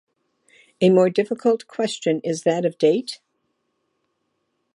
[0.81, 3.19] A more difficult question is that of date.